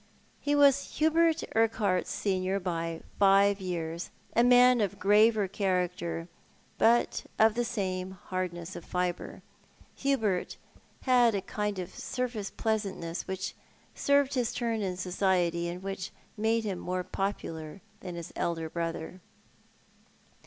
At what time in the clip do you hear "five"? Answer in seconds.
3.19-3.61